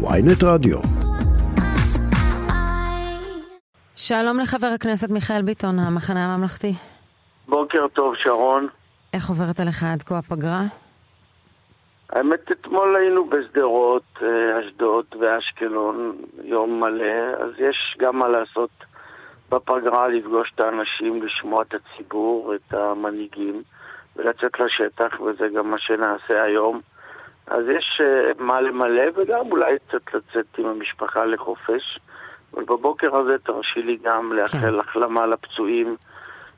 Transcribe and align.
ויינט 0.00 0.42
רדיו. 0.44 0.78
שלום 3.96 4.40
לחבר 4.40 4.66
הכנסת 4.66 5.10
מיכאל 5.10 5.42
ביטון, 5.42 5.78
המחנה 5.78 6.24
הממלכתי. 6.24 6.74
בוקר 7.48 7.88
טוב, 7.88 8.16
שרון. 8.16 8.66
איך 9.14 9.28
עוברת 9.28 9.60
עליך 9.60 9.84
עד 9.84 10.02
כה 10.02 10.18
הפגרה? 10.18 10.62
האמת, 12.10 12.52
אתמול 12.52 12.96
היינו 12.96 13.28
בשדרות, 13.30 14.18
אה, 14.22 14.60
אשדוד 14.60 15.04
ואשקלון, 15.20 16.16
יום 16.44 16.80
מלא, 16.80 17.44
אז 17.44 17.50
יש 17.58 17.96
גם 17.98 18.18
מה 18.18 18.28
לעשות 18.28 18.70
בפגרה, 19.50 20.08
לפגוש 20.08 20.52
את 20.54 20.60
האנשים, 20.60 21.22
לשמוע 21.22 21.62
את 21.62 21.74
הציבור, 21.74 22.54
את 22.54 22.74
המנהיגים, 22.74 23.62
ולצאת 24.16 24.60
לשטח, 24.60 25.20
וזה 25.20 25.48
גם 25.56 25.70
מה 25.70 25.78
שנעשה 25.78 26.42
היום. 26.42 26.80
אז 27.50 27.64
יש 27.68 28.00
uh, 28.00 28.42
מה 28.42 28.60
למלא, 28.60 29.04
וגם 29.16 29.50
אולי 29.50 29.76
קצת 29.88 30.14
לצאת 30.14 30.58
עם 30.58 30.66
המשפחה 30.66 31.24
לחופש. 31.24 31.98
אבל 32.54 32.64
בבוקר 32.64 33.16
הזה 33.16 33.38
תרשי 33.38 33.82
לי 33.82 33.98
גם 34.02 34.32
לאחל 34.32 34.58
כן. 34.58 34.78
החלמה 34.78 35.26
לפצועים 35.26 35.96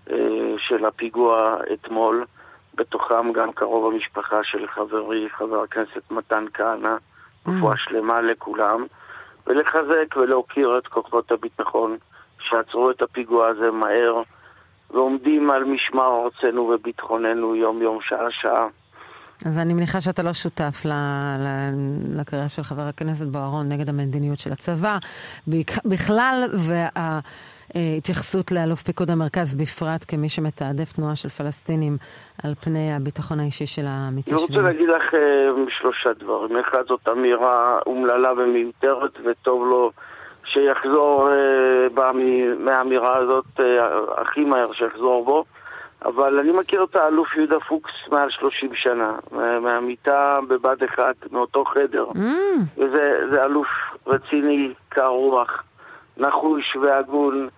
uh, 0.09 0.13
של 0.59 0.85
הפיגוע 0.85 1.57
אתמול. 1.73 2.25
בתוכם 2.75 3.33
גם 3.33 3.53
קרוב 3.53 3.93
המשפחה 3.93 4.45
של 4.45 4.67
חברי, 4.67 5.29
חבר 5.31 5.63
הכנסת 5.63 6.11
מתן 6.11 6.45
כהנא, 6.55 6.97
mm. 6.97 7.51
רפואה 7.51 7.77
שלמה 7.77 8.21
לכולם, 8.21 8.85
ולחזק 9.47 10.17
ולהוקיר 10.17 10.79
את 10.79 10.87
כוחות 10.87 11.33
הביטחון 11.33 11.97
שעצרו 12.41 12.91
את 12.91 13.03
הפיגוע 13.03 13.49
הזה 13.49 13.71
מהר, 13.71 14.23
ועומדים 14.91 15.51
על 15.51 15.65
משמר 15.65 16.25
ארצנו 16.25 16.63
וביטחוננו 16.63 17.57
יום-יום, 17.57 17.99
שעה-שעה. 18.03 18.67
אז 19.47 19.59
אני 19.59 19.75
מניחה 19.75 20.01
שאתה 20.01 20.23
לא 20.23 20.33
שותף 20.33 20.83
לקריאה 22.15 22.49
של 22.49 22.63
חבר 22.63 22.83
הכנסת 22.83 23.27
בוארון 23.27 23.69
נגד 23.69 23.89
המדיניות 23.89 24.39
של 24.39 24.53
הצבא 24.53 24.99
בכלל, 25.85 26.49
וה... 26.59 27.21
התייחסות 27.75 28.53
לאלוף 28.53 28.83
פיקוד 28.83 29.11
המרכז 29.11 29.57
בפרט 29.57 30.05
כמי 30.09 30.29
שמתעדף 30.29 30.93
תנועה 30.93 31.17
של 31.17 31.29
פלסטינים 31.29 31.97
על 32.45 32.55
פני 32.61 32.93
הביטחון 32.93 33.41
האישי 33.41 33.67
של 33.67 33.85
המתיישבים? 33.87 34.47
אני 34.49 34.59
רוצה 34.59 34.73
להגיד 34.73 34.89
לך 34.89 35.15
uh, 35.15 35.17
שלושה 35.79 36.13
דברים. 36.19 36.59
אחד, 36.59 36.83
זאת 36.89 37.09
אמירה 37.09 37.79
אומללה 37.87 38.33
ומיותרת, 38.33 39.19
וטוב 39.25 39.65
לו 39.65 39.91
שיחזור 40.45 41.29
uh, 41.29 42.03
מהאמירה 42.59 43.17
הזאת 43.17 43.45
uh, 43.59 43.63
הכי 44.17 44.45
מהר 44.45 44.73
שיחזור 44.73 45.25
בו. 45.25 45.45
אבל 46.05 46.39
אני 46.39 46.53
מכיר 46.61 46.85
את 46.85 46.97
האלוף 46.97 47.37
יהודה 47.37 47.61
פוקס 47.61 47.93
מעל 48.11 48.31
30 48.31 48.75
שנה, 48.75 49.15
מהמיטה 49.61 50.39
בבד 50.49 50.83
אחד, 50.83 51.13
מאותו 51.31 51.65
חדר. 51.65 52.07
Mm. 52.15 52.19
וזה 52.77 53.45
אלוף 53.45 53.69
רציני, 54.07 54.73
קר 54.89 55.07
רוח, 55.07 55.65
נחוש 56.17 56.77
והגון, 56.77 57.49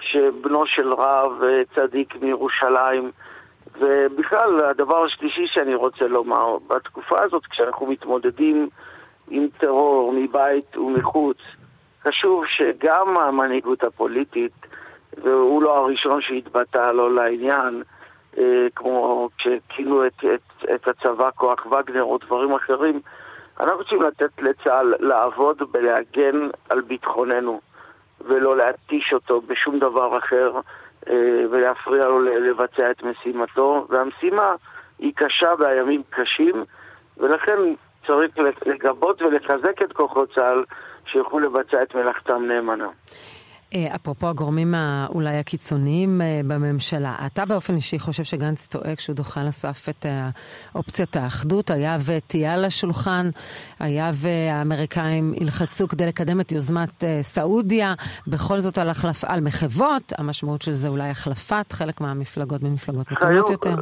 שבנו 0.00 0.66
של 0.66 0.92
רב 0.92 1.42
אה, 1.42 1.62
צדיק 1.74 2.14
מירושלים. 2.22 3.10
ובכלל, 3.80 4.64
הדבר 4.64 5.04
השלישי 5.04 5.46
שאני 5.46 5.74
רוצה 5.74 6.06
לומר, 6.06 6.56
בתקופה 6.66 7.22
הזאת, 7.22 7.46
כשאנחנו 7.46 7.86
מתמודדים 7.86 8.68
עם 9.30 9.46
טרור 9.58 10.12
מבית 10.12 10.76
ומחוץ, 10.76 11.38
חשוב 12.08 12.44
שגם 12.46 13.18
המנהיגות 13.18 13.84
הפוליטית, 13.84 14.66
והוא 15.22 15.62
לא 15.62 15.76
הראשון 15.76 16.22
שהתבטא 16.22 16.90
לא 16.90 17.14
לעניין, 17.14 17.82
אה, 18.38 18.66
כמו 18.74 19.28
כשכינו 19.38 20.06
את, 20.06 20.24
את, 20.34 20.64
את 20.74 20.88
הצבא 20.88 21.30
כוח 21.34 21.66
וגנר 21.66 22.02
או 22.02 22.18
דברים 22.18 22.54
אחרים, 22.54 23.00
אנחנו 23.60 23.76
רוצים 23.76 24.02
לתת 24.02 24.42
לצה"ל 24.42 24.94
לעבוד 25.00 25.62
ולהגן 25.72 26.48
על 26.68 26.80
ביטחוננו. 26.80 27.60
ולא 28.20 28.56
להתיש 28.56 29.12
אותו 29.12 29.40
בשום 29.40 29.78
דבר 29.78 30.18
אחר 30.18 30.52
אה, 31.08 31.44
ולהפריע 31.50 32.04
לו 32.04 32.20
לבצע 32.20 32.90
את 32.90 33.02
משימתו. 33.02 33.86
והמשימה 33.90 34.54
היא 34.98 35.12
קשה 35.16 35.50
והימים 35.58 36.02
קשים, 36.10 36.64
ולכן 37.16 37.58
צריך 38.06 38.38
לגבות 38.66 39.22
ולחזק 39.22 39.82
את 39.82 39.92
כוחות 39.92 40.34
צה"ל 40.34 40.64
שיוכלו 41.06 41.38
לבצע 41.38 41.82
את 41.82 41.94
מלאכתם 41.94 42.44
נאמנה. 42.44 42.88
אה, 43.74 43.94
אפרופו 43.94 44.26
הגורמים 44.28 44.74
אולי 45.08 45.36
הקיצוניים 45.36 46.20
אה, 46.20 46.40
בממשלה, 46.48 47.14
אתה 47.26 47.44
באופן 47.44 47.74
אישי 47.74 47.98
חושב 47.98 48.24
שגנץ 48.24 48.66
טועה 48.66 48.96
כשהוא 48.96 49.16
דוחה 49.16 49.40
על 49.40 49.46
הסף 49.46 49.88
את 49.88 50.06
אה, 50.06 50.28
אופציית 50.74 51.16
האחדות? 51.16 51.70
היה 51.70 51.96
ותהיה 52.06 52.54
על 52.54 52.64
השולחן, 52.64 53.30
היה 53.80 54.10
והאמריקאים 54.14 55.34
ילחצו 55.34 55.88
כדי 55.88 56.06
לקדם 56.06 56.40
את 56.40 56.52
יוזמת 56.52 57.04
סעודיה, 57.20 57.94
בכל 58.26 58.60
זאת 58.60 58.78
על, 58.78 58.90
החלפ... 58.90 59.24
על 59.24 59.40
מחוות, 59.40 60.12
המשמעות 60.18 60.62
של 60.62 60.72
זה 60.72 60.88
אולי 60.88 61.08
החלפת 61.08 61.72
חלק 61.72 62.00
מהמפלגות 62.00 62.60
במפלגות 62.60 63.12
מתונות 63.12 63.50
יותר? 63.50 63.74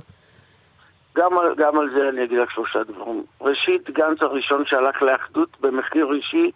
גם 1.19 1.39
על, 1.39 1.55
גם 1.57 1.79
על 1.79 1.91
זה 1.95 2.09
אני 2.09 2.25
אגיד 2.25 2.39
לך 2.39 2.51
שלושה 2.51 2.79
דברים. 2.85 3.25
ראשית, 3.41 3.91
גנץ 3.91 4.23
הראשון 4.23 4.63
שהלך 4.67 5.03
לאחדות 5.03 5.57
במחיר 5.61 6.13
אישי 6.13 6.51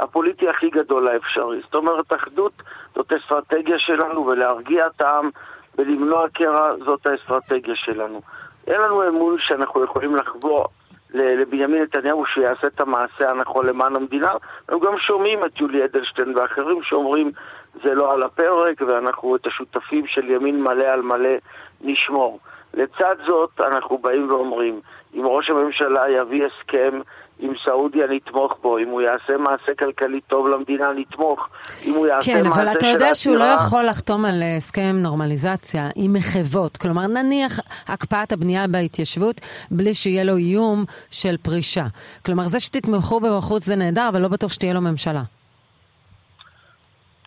הפוליטי 0.00 0.48
הכי 0.48 0.70
גדול 0.70 1.08
האפשרי. 1.08 1.60
זאת 1.64 1.74
אומרת, 1.74 2.12
אחדות 2.12 2.52
זאת 2.98 3.12
אסטרטגיה 3.12 3.78
שלנו, 3.78 4.26
ולהרגיע 4.26 4.86
את 4.86 5.00
העם 5.00 5.30
ולמנוע 5.78 6.28
קרע 6.28 6.70
זאת 6.84 7.06
האסטרטגיה 7.06 7.76
שלנו. 7.76 8.20
אין 8.66 8.80
לנו 8.80 9.08
אמון 9.08 9.36
שאנחנו 9.38 9.84
יכולים 9.84 10.16
לחבור 10.16 10.66
לבנימין 11.14 11.82
נתניהו 11.82 12.26
שיעשה 12.26 12.66
את 12.66 12.80
המעשה 12.80 13.30
הנכון 13.30 13.66
למען 13.66 13.96
המדינה. 13.96 14.32
אנחנו 14.68 14.80
גם 14.80 14.98
שומעים 14.98 15.44
את 15.44 15.60
יולי 15.60 15.84
אדלשטיין 15.84 16.36
ואחרים 16.36 16.82
שאומרים 16.82 17.32
זה 17.82 17.94
לא 17.94 18.12
על 18.12 18.22
הפרק 18.22 18.82
ואנחנו 18.86 19.36
את 19.36 19.46
השותפים 19.46 20.06
של 20.06 20.30
ימין 20.30 20.62
מלא 20.62 20.84
על 20.84 21.02
מלא 21.02 21.34
נשמור. 21.80 22.38
לצד 22.74 23.16
זאת 23.26 23.60
אנחנו 23.60 23.98
באים 23.98 24.30
ואומרים, 24.30 24.80
אם 25.14 25.26
ראש 25.26 25.50
הממשלה 25.50 26.10
יביא 26.10 26.46
הסכם 26.46 27.00
עם 27.38 27.52
סעודיה 27.64 28.06
נתמוך 28.06 28.56
בו, 28.62 28.78
אם 28.78 28.88
הוא 28.88 29.00
יעשה 29.00 29.36
מעשה 29.38 29.74
כלכלי 29.78 30.20
טוב 30.20 30.48
למדינה 30.48 30.92
נתמוך, 30.92 31.48
אם 31.84 31.94
הוא 31.94 32.06
יעשה 32.06 32.32
כן, 32.32 32.42
מעשה 32.42 32.54
של 32.54 32.60
כן, 32.60 32.68
אבל 32.68 32.78
אתה 32.78 32.86
יודע 32.86 33.14
שהוא 33.14 33.36
לא 33.36 33.44
יכול 33.44 33.84
לחתום 33.84 34.24
על 34.24 34.42
הסכם 34.56 34.96
נורמליזציה 35.02 35.88
עם 35.96 36.12
מחוות, 36.12 36.76
כלומר 36.76 37.06
נניח 37.06 37.60
הקפאת 37.88 38.32
הבנייה 38.32 38.66
בהתיישבות 38.66 39.40
בלי 39.70 39.94
שיהיה 39.94 40.24
לו 40.24 40.36
איום 40.36 40.84
של 41.10 41.36
פרישה. 41.42 41.84
כלומר 42.26 42.46
זה 42.46 42.60
שתתמכו 42.60 43.20
בבחוץ 43.20 43.64
זה 43.64 43.76
נהדר, 43.76 44.08
אבל 44.08 44.20
לא 44.20 44.28
בטוח 44.28 44.52
שתהיה 44.52 44.74
לו 44.74 44.80
ממשלה. 44.80 45.22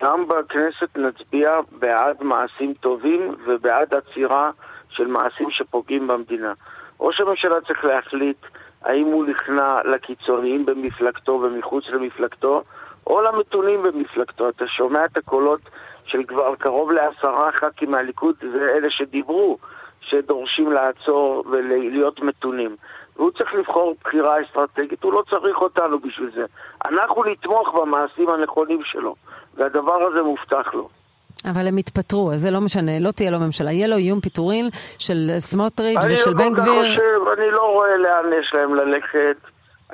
גם 0.04 0.28
בכנסת 0.28 0.98
נצביע 0.98 1.52
בעד 1.80 2.24
מעשים 2.24 2.74
טובים 2.80 3.36
ובעד 3.46 3.94
עצירה 3.94 4.52
של 4.90 5.08
מעשים 5.08 5.48
שפוגעים 5.52 6.08
במדינה. 6.08 6.54
ראש 7.00 7.22
הממשלה 7.22 7.62
צריך 7.68 7.86
להחליט 7.86 8.38
האם 8.82 9.06
הוא 9.06 9.26
נכנע 9.26 9.80
לקיצוניים 9.84 10.66
במפלגתו 10.66 11.32
ומחוץ 11.32 11.84
למפלגתו, 11.88 12.64
או 13.08 13.22
למתונים 13.22 13.84
במפלגתו. 13.84 14.50
אתה 14.50 14.68
שומע 14.68 15.06
את 15.06 15.18
הקולות 15.18 15.62
של 16.06 16.24
כבר 16.24 16.56
קרוב 16.56 16.92
לעשרה 16.92 17.52
ח"כים 17.52 17.92
מהליכוד, 17.92 18.36
זה 18.52 18.66
אלה 18.76 18.90
שדיברו, 18.90 19.58
שדורשים 20.02 20.72
לעצור 20.72 21.44
ולהיות 21.52 22.20
מתונים. 22.20 22.76
והוא 23.16 23.32
צריך 23.32 23.54
לבחור 23.54 23.96
בחירה 24.04 24.36
אסטרטגית, 24.42 25.04
הוא 25.04 25.14
לא 25.14 25.24
צריך 25.30 25.62
אותנו 25.62 26.00
בשביל 26.00 26.32
זה. 26.36 26.46
אנחנו 26.86 27.24
נתמוך 27.24 27.74
במעשים 27.74 28.30
הנכונים 28.30 28.84
שלו, 28.84 29.16
והדבר 29.54 30.04
הזה 30.04 30.22
מובטח 30.22 30.74
לו. 30.74 31.01
אבל 31.46 31.68
הם 31.68 31.78
יתפטרו, 31.78 32.32
אז 32.32 32.42
זה 32.42 32.52
לא 32.52 32.62
משנה, 32.62 33.00
לא 33.00 33.12
תהיה 33.12 33.32
לו 33.32 33.40
ממשלה. 33.40 33.72
יהיה 33.72 33.88
לו 33.88 33.96
איום 33.96 34.20
פיטורין 34.20 34.70
של 35.00 35.32
סמוטריץ' 35.38 36.00
ושל 36.10 36.34
בן 36.34 36.54
גביר. 36.54 36.82
אני 36.82 36.90
לא 36.90 36.96
חושב, 36.96 37.40
אני 37.40 37.52
לא 37.52 37.62
רואה 37.74 37.98
לאן 37.98 38.34
יש 38.40 38.52
להם 38.54 38.76
ללכת. 38.76 39.38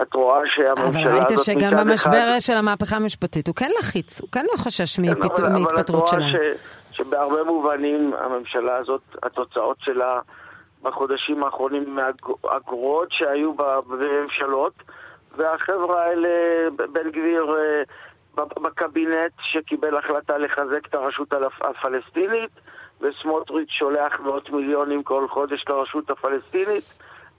את 0.01 0.13
רואה 0.13 0.39
שהממשלה 0.45 0.87
הזאת 0.87 0.95
אבל 0.95 1.17
ראית 1.17 1.39
שגם 1.39 1.71
במשבר 1.77 2.29
אחד... 2.29 2.39
של 2.39 2.53
המהפכה 2.53 2.95
המשפטית 2.95 3.47
הוא 3.47 3.55
כן 3.55 3.69
לחיץ, 3.79 4.21
הוא 4.21 4.29
כן 4.31 4.45
לא 4.51 4.57
חושש 4.57 4.95
כן, 4.95 5.03
מהתפטרות 5.03 5.37
שלהם. 5.37 5.63
אבל 5.63 5.79
את 5.79 5.89
רואה 5.89 6.21
ש, 6.91 6.97
שבהרבה 6.97 7.43
מובנים 7.43 8.13
הממשלה 8.19 8.77
הזאת, 8.77 9.01
התוצאות 9.23 9.77
שלה 9.79 10.19
בחודשים 10.81 11.43
האחרונים 11.43 11.95
מהגרועות 11.95 13.07
שהיו 13.11 13.53
בממשלות, 13.87 14.73
והחבר'ה 15.37 16.03
האלה, 16.03 16.29
בן 16.75 17.09
גביר 17.09 17.55
אה, 17.57 17.83
בקבינט 18.37 19.31
שקיבל 19.41 19.97
החלטה 19.97 20.37
לחזק 20.37 20.87
את 20.87 20.95
הרשות 20.95 21.33
הפלסטינית, 21.61 22.51
וסמוטריץ' 23.01 23.69
שולח 23.69 24.19
מאות 24.19 24.49
מיליונים 24.49 25.03
כל 25.03 25.27
חודש 25.27 25.65
לרשות 25.69 26.09
הפלסטינית, 26.09 26.83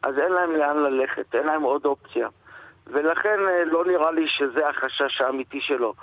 אז 0.02 0.18
אין 0.18 0.32
להם 0.32 0.52
לאן 0.52 0.76
ללכת, 0.76 1.34
אין 1.34 1.46
להם 1.46 1.62
עוד 1.62 1.84
אופציה. 1.84 2.28
ולכן 2.86 3.38
אה, 3.48 3.64
לא 3.64 3.84
נראה 3.84 4.10
לי 4.10 4.28
שזה 4.28 4.68
החשש 4.68 5.20
האמיתי 5.20 5.60
שלו. 5.60 5.94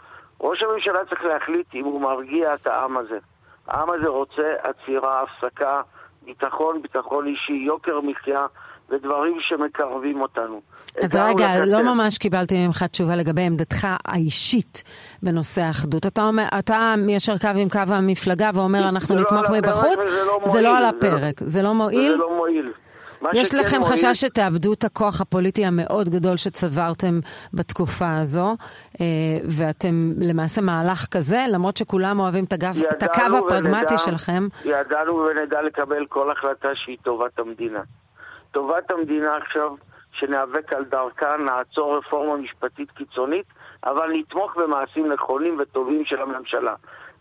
ראש 0.42 0.64
הממשלה 0.64 1.06
צריך 1.06 1.24
להחליט 1.24 1.68
אם 1.74 1.86
הוא 1.86 2.02
מרגיע 2.02 2.54
את 2.54 2.68
העם 2.68 2.98
הזה. 2.98 3.18
העם 3.68 3.90
הזה 3.90 4.08
רוצה 4.08 4.54
עצירה, 4.64 5.24
הפסקה, 5.24 5.82
ביטחון, 6.22 6.82
ביטחון 6.82 7.28
אישי, 7.28 7.54
יוקר 7.54 8.02
מחיה, 8.02 8.46
ודברים 8.90 9.38
שמקרבים 9.40 10.22
אותנו. 10.22 10.62
אז 11.04 11.16
רגע, 11.16 11.66
לא 11.66 11.84
ממש 11.84 12.18
קיבלתי 12.18 12.68
ממך 12.68 12.84
תשובה 12.84 13.16
לגבי 13.16 13.42
עמדתך 13.42 13.88
האישית 14.06 14.84
בנושא 15.24 15.62
האחדות. 15.62 16.06
אתה, 16.06 16.24
אומר, 16.24 16.44
אתה 16.60 16.96
מיישר 16.98 17.38
קו 17.38 17.48
עם 17.48 17.70
קו 17.70 17.80
המפלגה 17.88 18.50
ואומר 18.54 18.90
אנחנו 18.90 19.16
נתמוך 19.16 19.50
מבחוץ, 19.50 20.06
זה 20.46 20.62
לא 20.62 20.78
על 20.78 20.86
הפרק, 20.86 21.40
זה 21.44 21.62
לא 21.62 21.74
מועיל? 21.74 22.12
זה 22.12 22.18
לא 22.18 22.38
מועיל. 22.38 22.72
יש 23.34 23.56
לכם 23.56 23.80
מועיל... 23.80 23.94
חשש 23.94 24.22
שתאבדו 24.22 24.74
את 24.74 24.84
הכוח 24.84 25.22
הפוליטי 25.22 25.66
המאוד 25.66 26.10
גדול 26.10 26.38
שצברתם 26.38 27.20
בתקופה 27.54 28.18
הזו, 28.18 28.56
אה, 29.02 29.06
ואתם 29.58 30.12
למעשה 30.22 30.62
מהלך 30.62 31.06
כזה, 31.12 31.46
למרות 31.50 31.78
שכולם 31.78 32.20
אוהבים 32.20 32.44
את, 32.44 32.54
הגב, 32.54 32.74
את 32.92 33.04
הקו 33.04 33.38
הפרגמטי 33.38 33.98
שלכם. 33.98 34.48
ידענו 34.66 35.14
ונדע 35.18 35.62
לקבל 35.62 36.06
כל 36.10 36.32
החלטה 36.32 36.70
שהיא 36.76 36.98
טובת 37.04 37.40
המדינה. 37.40 37.82
טובת 38.56 38.92
המדינה 38.92 39.38
עכשיו, 39.38 39.72
שניאבק 40.12 40.74
על 40.74 40.86
דרכה, 40.86 41.38
נעצור 41.38 41.98
רפורמה 41.98 42.38
משפטית 42.38 42.92
קיצונית, 42.92 43.46
אבל 43.84 44.12
נתמוך 44.14 44.56
במעשים 44.58 45.12
נכונים 45.12 45.58
וטובים 45.60 46.06
של 46.06 46.22
הממשלה. 46.22 46.76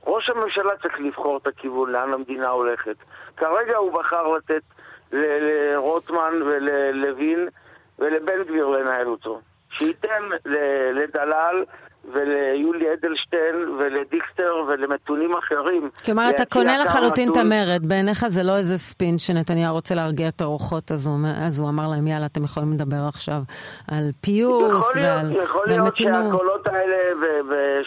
ראש 0.06 0.30
הממשלה 0.30 0.76
צריך 0.82 1.00
לבחור 1.00 1.36
את 1.36 1.46
הכיוון, 1.46 1.92
לאן 1.92 2.12
המדינה 2.12 2.48
הולכת. 2.48 2.96
כרגע 3.36 3.76
הוא 3.76 3.92
בחר 3.92 4.28
לתת 4.28 4.62
לרוטמן 5.12 6.42
וללוין 6.42 7.48
ולבן 7.98 8.42
גביר 8.42 8.66
לנהל 8.66 9.06
אותו. 9.06 9.40
שייתן 9.70 10.22
לדלל 10.92 11.64
וליולי 12.12 12.86
אדלשטיין 12.92 13.68
ולדיכטר 13.78 14.54
ולמתונים 14.68 15.30
אחרים. 15.36 15.90
כלומר, 16.04 16.30
אתה 16.30 16.44
קונה 16.44 16.78
לחלוטין 16.78 17.32
את 17.32 17.36
המרד. 17.36 17.82
בעיניך 17.88 18.26
זה 18.26 18.42
לא 18.42 18.56
איזה 18.56 18.78
ספין 18.78 19.18
שנתניהו 19.18 19.74
רוצה 19.74 19.94
להרגיע 19.94 20.28
את 20.28 20.40
הרוחות, 20.40 20.92
אז 20.92 21.06
הוא, 21.06 21.14
אז 21.46 21.60
הוא 21.60 21.68
אמר 21.68 21.88
להם, 21.88 22.06
יאללה, 22.06 22.26
אתם 22.26 22.44
יכולים 22.44 22.72
לדבר 22.72 23.08
עכשיו 23.08 23.40
על 23.88 24.10
פיוס 24.20 24.62
יכול 24.62 25.02
ועל 25.02 25.26
מתינות. 25.26 25.44
יכול 25.44 25.68
להיות 25.68 25.96
שהקולות 25.96 26.66
האלה 26.66 26.96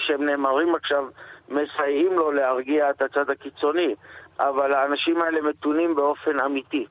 שהם 0.07 0.25
נאמרים 0.25 0.75
עכשיו 0.75 1.03
מסייעים 1.49 2.13
לו 2.13 2.31
להרגיע 2.31 2.89
את 2.89 3.01
הצד 3.01 3.29
הקיצוני, 3.29 3.95
אבל 4.39 4.73
האנשים 4.73 5.21
האלה 5.21 5.41
מתונים 5.41 5.95
באופן 5.95 6.39
אמיתי. 6.45 6.85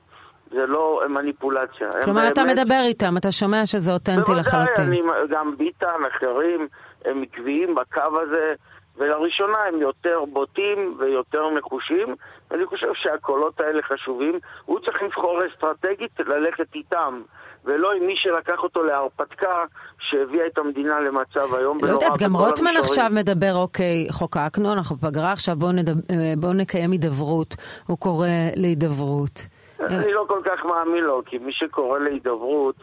זה 0.51 0.65
לא 0.67 1.01
מניפולציה. 1.09 1.87
כלומר, 2.03 2.27
אתה 2.27 2.43
באמת... 2.43 2.59
מדבר 2.59 2.81
איתם, 2.83 3.17
אתה 3.17 3.31
שומע 3.31 3.65
שזה 3.65 3.93
אותנטי 3.93 4.31
לחלוטין. 4.31 4.85
בוודאי, 4.85 5.27
גם 5.29 5.57
ביטן, 5.57 5.99
אחרים, 6.17 6.67
הם 7.09 7.23
עקביים 7.23 7.75
בקו 7.75 8.21
הזה, 8.21 8.53
ולראשונה 8.97 9.57
הם 9.67 9.81
יותר 9.81 10.23
בוטים 10.33 10.95
ויותר 10.99 11.49
נחושים, 11.49 12.15
ואני 12.51 12.65
חושב 12.65 12.93
שהקולות 12.93 13.59
האלה 13.59 13.81
חשובים. 13.83 14.39
הוא 14.65 14.79
צריך 14.79 15.03
לבחור 15.03 15.39
אסטרטגית 15.47 16.19
ללכת 16.19 16.75
איתם. 16.75 17.21
ולא 17.65 17.91
עם 17.91 18.07
מי 18.07 18.15
שלקח 18.17 18.63
אותו 18.63 18.83
להרפתקה 18.83 19.63
שהביאה 19.99 20.47
את 20.47 20.57
המדינה 20.57 20.99
למצב 20.99 21.55
היום. 21.55 21.77
לא 21.81 21.87
יודעת, 21.87 22.17
גם 22.19 22.35
רוטמן 22.35 22.77
עכשיו 22.77 23.05
מדבר, 23.11 23.55
אוקיי, 23.55 24.07
חוקקנו, 24.11 24.73
אנחנו 24.73 24.95
בפגרה, 24.95 25.31
עכשיו 25.31 25.55
בואו 25.55 25.71
נדב... 25.71 25.93
בוא 26.37 26.53
נקיים 26.53 26.91
הידברות. 26.91 27.55
הוא 27.87 27.97
קורא 27.97 28.27
להידברות. 28.55 29.47
אני 29.79 30.13
לא 30.13 30.25
כל 30.27 30.41
כך 30.45 30.65
מאמין 30.65 31.03
לו, 31.03 31.21
כי 31.25 31.37
מי 31.37 31.53
שקורא 31.53 31.99
להידברות 31.99 32.75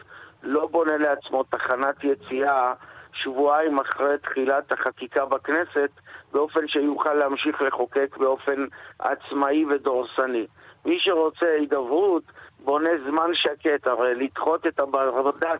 לא 0.43 0.67
בונה 0.71 0.97
לעצמו 0.97 1.43
תחנת 1.43 2.03
יציאה 2.03 2.73
שבועיים 3.15 3.79
אחרי 3.79 4.17
תחילת 4.17 4.71
החקיקה 4.71 5.25
בכנסת, 5.25 5.89
באופן 6.31 6.67
שיוכל 6.67 7.13
להמשיך 7.13 7.61
לחוקק 7.61 8.17
באופן 8.17 8.65
עצמאי 8.99 9.65
ודורסני. 9.65 10.47
מי 10.85 10.99
שרוצה 10.99 11.45
הידברות, 11.59 12.23
בונה 12.59 12.89
זמן 13.09 13.29
שקט, 13.33 13.87
הרי 13.87 14.15
לדחות 14.15 14.67
את 14.67 14.79
הברדק 14.79 15.59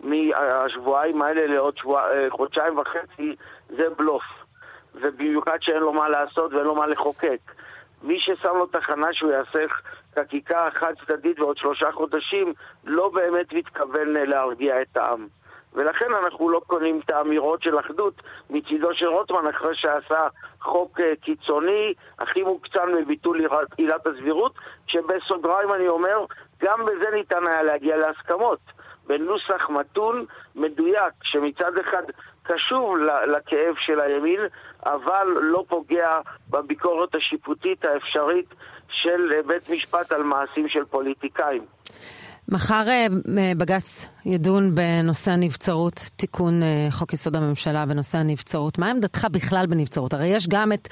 מהשבועיים 0.00 1.22
האלה 1.22 1.46
לעוד 1.46 1.76
שבוע, 1.76 2.02
אה, 2.10 2.26
חודשיים 2.30 2.78
וחצי 2.78 3.36
זה 3.68 3.84
בלוף. 3.98 4.22
ובמיוחד 4.94 5.58
שאין 5.60 5.80
לו 5.80 5.92
מה 5.92 6.08
לעשות 6.08 6.52
ואין 6.52 6.64
לו 6.64 6.74
מה 6.74 6.86
לחוקק. 6.86 7.38
מי 8.02 8.20
ששם 8.20 8.56
לו 8.56 8.66
תחנה 8.66 9.06
שהוא 9.12 9.32
יעשה 9.32 9.64
חקיקה 10.18 10.68
חד 10.74 10.92
צדדית 11.06 11.40
ועוד 11.40 11.56
שלושה 11.56 11.92
חודשים, 11.92 12.52
לא 12.84 13.08
באמת 13.08 13.52
מתכוון 13.52 14.08
להרגיע 14.12 14.82
את 14.82 14.96
העם. 14.96 15.28
ולכן 15.76 16.14
אנחנו 16.24 16.48
לא 16.48 16.60
קונים 16.66 17.00
את 17.04 17.10
האמירות 17.10 17.62
של 17.62 17.78
אחדות 17.78 18.14
מצידו 18.50 18.94
של 18.94 19.06
רוטמן 19.06 19.46
אחרי 19.46 19.74
שעשה 19.76 20.28
חוק 20.60 21.00
אה, 21.00 21.12
קיצוני, 21.20 21.94
הכי 22.18 22.42
מוקצן 22.42 22.94
מביטול 22.98 23.46
עילת 23.76 24.06
הסבירות, 24.06 24.52
שבסוגריים 24.86 25.72
אני 25.72 25.88
אומר, 25.88 26.24
גם 26.62 26.84
בזה 26.84 27.10
ניתן 27.14 27.46
היה 27.46 27.62
להגיע 27.62 27.96
להסכמות. 27.96 28.58
בנוסח 29.06 29.70
מתון, 29.70 30.24
מדויק, 30.54 31.12
שמצד 31.22 31.78
אחד 31.78 32.02
קשוב 32.42 32.96
לכאב 33.26 33.74
של 33.78 34.00
הימין, 34.00 34.40
אבל 34.86 35.26
לא 35.40 35.64
פוגע 35.68 36.20
בביקורת 36.50 37.14
השיפוטית 37.14 37.84
האפשרית 37.84 38.54
של 38.88 39.32
אה, 39.34 39.42
בית 39.42 39.70
משפט 39.70 40.12
על 40.12 40.22
מעשים 40.22 40.68
של 40.68 40.84
פוליטיקאים. 40.84 41.75
מחר 42.48 42.84
אה, 42.88 43.06
בג"ץ 43.58 44.06
ידון 44.24 44.74
בנושא 44.74 45.30
הנבצרות, 45.30 46.10
תיקון 46.16 46.62
אה, 46.62 46.88
חוק 46.90 47.12
יסוד 47.12 47.36
הממשלה 47.36 47.86
בנושא 47.86 48.18
הנבצרות. 48.18 48.78
מה 48.78 48.90
עמדתך 48.90 49.26
בכלל 49.32 49.66
בנבצרות? 49.66 50.14
הרי 50.14 50.26
יש 50.26 50.48
גם 50.48 50.72
את 50.72 50.88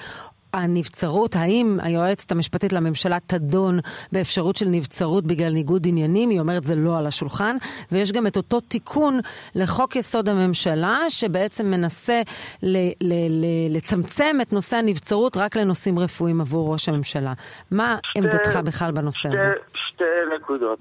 הנבצרות, 0.54 1.36
האם 1.36 1.78
היועצת 1.82 2.32
המשפטית 2.32 2.72
לממשלה 2.72 3.18
תדון 3.26 3.78
באפשרות 4.12 4.56
של 4.56 4.66
נבצרות 4.68 5.24
בגלל 5.24 5.52
ניגוד 5.52 5.82
עניינים, 5.88 6.30
היא 6.30 6.40
אומרת 6.40 6.64
זה 6.64 6.74
לא 6.74 6.98
על 6.98 7.06
השולחן, 7.06 7.56
ויש 7.92 8.12
גם 8.12 8.26
את 8.26 8.36
אותו 8.36 8.60
תיקון 8.60 9.20
לחוק 9.54 9.96
יסוד 9.96 10.28
הממשלה, 10.28 10.98
שבעצם 11.08 11.66
מנסה 11.66 12.22
ל- 12.62 12.76
ל- 13.00 13.28
ל- 13.30 13.76
לצמצם 13.76 14.36
את 14.42 14.52
נושא 14.52 14.76
הנבצרות 14.76 15.36
רק 15.36 15.56
לנושאים 15.56 15.98
רפואיים 15.98 16.40
עבור 16.40 16.72
ראש 16.72 16.88
הממשלה. 16.88 17.32
מה 17.70 17.96
שתי, 18.02 18.18
עמדתך 18.18 18.56
בכלל 18.64 18.90
בנושא 18.92 19.18
שתי, 19.18 19.28
הזה? 19.28 19.52
שתי 19.74 20.04
נקודות 20.36 20.78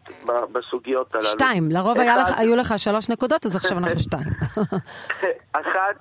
בסוגיות 0.51 1.15
הללו. 1.15 1.27
שתיים, 1.27 1.71
לרוב 1.71 1.97
אחד... 1.99 2.17
לך, 2.21 2.39
היו 2.39 2.55
לך 2.55 2.73
שלוש 2.79 3.09
נקודות, 3.09 3.45
אז 3.45 3.55
עכשיו 3.55 3.77
אנחנו 3.77 3.99
שתיים. 4.07 4.27
אחת, 5.53 5.99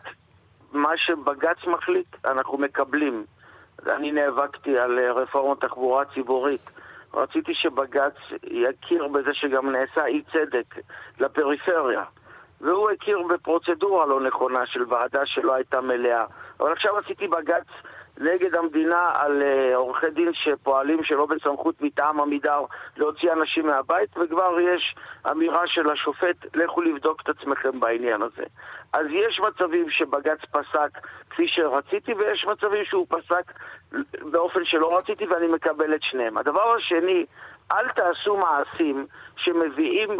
מה 0.72 0.88
שבג"ץ 0.96 1.66
מחליט, 1.76 2.16
אנחנו 2.24 2.58
מקבלים. 2.58 3.24
אני 3.90 4.12
נאבקתי 4.12 4.78
על 4.78 4.98
אה, 4.98 5.12
רפורמת 5.12 5.60
תחבורה 5.60 6.04
ציבורית. 6.04 6.70
רציתי 7.14 7.54
שבג"ץ 7.54 8.14
יכיר 8.42 9.08
בזה 9.08 9.34
שגם 9.34 9.70
נעשה 9.70 10.06
אי 10.06 10.22
צדק 10.32 10.74
לפריפריה. 11.20 12.04
והוא 12.60 12.90
הכיר 12.90 13.22
בפרוצדורה 13.22 14.06
לא 14.06 14.20
נכונה 14.20 14.66
של 14.66 14.84
ועדה 14.88 15.26
שלא 15.26 15.54
הייתה 15.54 15.80
מלאה. 15.80 16.24
אבל 16.60 16.72
עכשיו 16.72 16.98
עשיתי 16.98 17.28
בג"ץ 17.28 17.66
נגד 18.18 18.54
המדינה 18.54 19.10
על 19.14 19.42
uh, 19.42 19.76
עורכי 19.76 20.10
דין 20.10 20.30
שפועלים 20.32 21.04
שלא 21.04 21.26
בסמכות 21.26 21.80
מטעם 21.80 22.20
עמידר 22.20 22.64
להוציא 22.96 23.32
אנשים 23.32 23.66
מהבית, 23.66 24.16
וכבר 24.16 24.60
יש 24.60 24.94
אמירה 25.30 25.62
של 25.66 25.90
השופט, 25.90 26.56
לכו 26.56 26.82
לבדוק 26.82 27.20
את 27.22 27.28
עצמכם 27.28 27.80
בעניין 27.80 28.22
הזה. 28.22 28.44
אז 28.92 29.06
יש 29.10 29.40
מצבים 29.40 29.90
שבג"ץ 29.90 30.40
פסק 30.50 31.06
כפי 31.30 31.48
שרציתי, 31.48 32.12
ויש 32.14 32.44
מצבים 32.44 32.84
שהוא 32.84 33.06
פסק 33.08 33.52
באופן 34.30 34.64
שלא 34.64 34.98
רציתי, 34.98 35.26
ואני 35.26 35.46
מקבל 35.46 35.94
את 35.94 36.02
שניהם. 36.02 36.38
הדבר 36.38 36.74
השני, 36.74 37.26
אל 37.72 37.88
תעשו 37.88 38.36
מעשים 38.36 39.06
שמביאים 39.36 40.10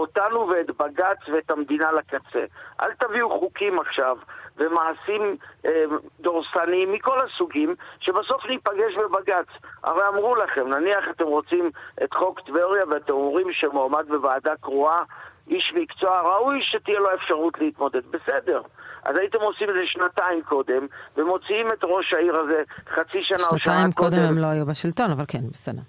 אותנו 0.00 0.48
ואת 0.48 0.70
בג"ץ 0.70 1.28
ואת 1.32 1.50
המדינה 1.50 1.92
לקצה. 1.92 2.44
אל 2.80 2.92
תביאו 2.98 3.38
חוקים 3.40 3.78
עכשיו 3.78 4.16
ומעשים 4.56 5.36
אה, 5.66 5.84
דורסניים 6.20 6.92
מכל 6.92 7.18
הסוגים, 7.20 7.74
שבסוף 8.00 8.44
ניפגש 8.44 8.94
בבג"ץ. 8.96 9.46
הרי 9.84 10.08
אמרו 10.08 10.34
לכם, 10.34 10.68
נניח 10.68 11.04
אתם 11.10 11.24
רוצים 11.24 11.70
את 12.04 12.14
חוק 12.14 12.40
טבריה 12.40 12.84
ואתם 12.90 13.12
אומרים 13.12 13.46
שמועמד 13.52 14.08
בוועדה 14.08 14.52
קרואה 14.60 15.02
איש 15.48 15.72
מקצוע 15.76 16.20
ראוי 16.20 16.58
שתהיה 16.62 16.98
לו 16.98 17.14
אפשרות 17.14 17.58
להתמודד. 17.58 18.06
בסדר. 18.10 18.62
אז 19.04 19.16
הייתם 19.18 19.38
עושים 19.40 19.70
את 19.70 19.74
זה 19.74 19.80
שנתיים 19.86 20.42
קודם, 20.42 20.86
ומוציאים 21.16 21.66
את 21.68 21.84
ראש 21.84 22.12
העיר 22.12 22.36
הזה 22.36 22.62
חצי 22.94 23.22
שנה 23.22 23.36
או 23.38 23.42
שנה 23.42 23.48
קודם. 23.48 23.58
שנתיים 23.58 23.92
קודם 23.92 24.18
הם 24.18 24.38
לא 24.38 24.46
היו 24.46 24.66
בשלטון, 24.66 25.10
אבל 25.10 25.24
כן, 25.28 25.42
בסדר. 25.50 25.82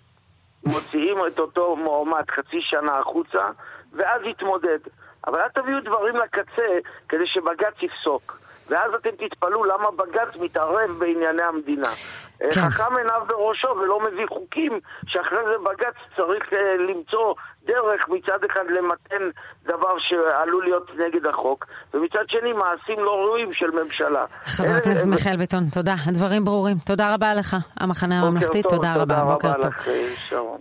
מוציאים 0.65 1.18
את 1.27 1.39
אותו 1.39 1.75
מועמד 1.75 2.24
חצי 2.32 2.62
שנה 2.62 2.98
החוצה, 3.00 3.50
ואז 3.93 4.21
יתמודד. 4.25 4.79
אבל 5.27 5.39
אל 5.39 5.50
תביאו 5.50 5.79
דברים 5.79 6.15
לקצה 6.15 6.67
כדי 7.10 7.27
שבג"ץ 7.27 7.83
יפסוק. 7.83 8.38
ואז 8.69 8.93
אתם 8.93 9.10
תתפלאו 9.10 9.65
למה 9.65 9.91
בג"ץ 9.91 10.36
מתערב 10.39 10.89
בענייני 11.00 11.43
המדינה. 11.43 11.89
כן. 12.39 12.69
חכם 12.69 12.98
עיניו 12.98 13.21
בראשו 13.27 13.67
ולא 13.67 14.00
מביא 14.00 14.25
חוקים 14.27 14.79
שאחרי 15.07 15.39
זה 15.43 15.57
בג"ץ 15.63 15.93
צריך 16.15 16.43
uh, 16.53 16.55
למצוא 16.89 17.33
דרך 17.65 18.10
מצד 18.10 18.38
אחד 18.51 18.63
למתן 18.69 19.29
דבר 19.65 20.00
שעלול 20.00 20.63
להיות 20.63 20.91
נגד 20.98 21.25
החוק, 21.25 21.65
ומצד 21.93 22.24
שני 22.27 22.53
מעשים 22.53 23.00
לא 23.00 23.12
ראויים 23.12 23.53
של 23.53 23.71
ממשלה. 23.71 24.25
חבר 24.45 24.75
הכנסת 24.77 25.05
מיכאל 25.05 25.38
ביטון, 25.38 25.63
תודה. 25.74 25.95
הדברים 26.05 26.45
ברורים. 26.45 26.77
תודה 26.86 27.13
רבה 27.13 27.33
לך, 27.33 27.55
המחנה 27.79 28.21
הממלכתי. 28.21 28.62
תודה 28.63 28.95
רבה. 28.95 29.24
בוקר 29.24 29.53
טוב. 30.29 30.57